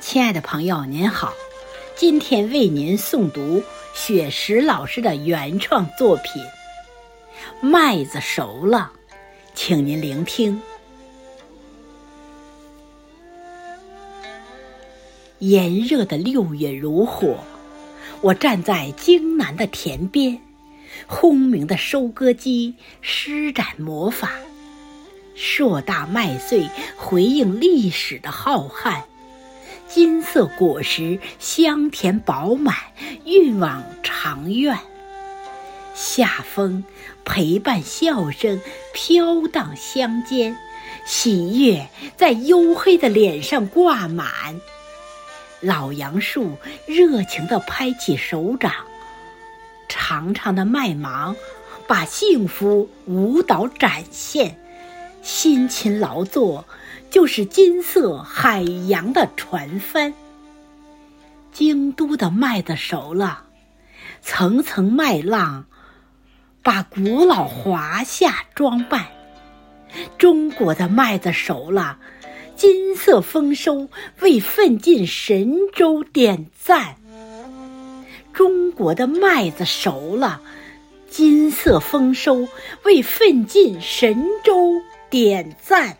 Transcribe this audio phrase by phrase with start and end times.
[0.00, 1.34] 亲爱的朋友，您好，
[1.94, 3.62] 今天为您诵读
[3.94, 6.42] 雪石老师的原创作品
[7.60, 8.92] 《麦子熟了》，
[9.54, 10.60] 请您聆听。
[15.38, 17.36] 炎热的六月如火，
[18.22, 20.40] 我站在京南的田边，
[21.06, 24.32] 轰鸣的收割机施展魔法，
[25.34, 29.02] 硕大麦穗回应历史的浩瀚。
[29.92, 32.76] 金色果实香甜饱满，
[33.24, 34.78] 运往长院。
[35.94, 36.84] 夏风
[37.24, 38.60] 陪伴笑声
[38.94, 40.56] 飘荡乡间，
[41.04, 44.28] 喜悦在黝黑的脸上挂满。
[45.60, 48.72] 老杨树热情地拍起手掌，
[49.88, 51.34] 长长的麦芒
[51.88, 54.56] 把幸福舞蹈展现。
[55.20, 56.64] 辛勤劳作。
[57.10, 60.14] 就是金色海洋的船帆。
[61.52, 63.44] 京都的麦子熟了，
[64.22, 65.66] 层层麦浪
[66.62, 69.06] 把古老华夏装扮。
[70.16, 71.98] 中国的麦子熟了，
[72.54, 73.88] 金色丰收
[74.20, 76.96] 为奋进神州点赞。
[78.32, 80.40] 中国的麦子熟了，
[81.10, 82.46] 金色丰收
[82.84, 84.80] 为奋进神州
[85.10, 85.96] 点赞。